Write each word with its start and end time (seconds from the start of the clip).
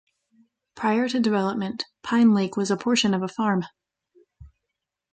Prior 0.73 1.07
to 1.09 1.19
development, 1.19 1.85
Pine 2.01 2.33
Lake 2.33 2.57
was 2.57 2.71
a 2.71 2.75
portion 2.75 3.13
of 3.13 3.21
a 3.21 3.27
farm. 3.27 3.65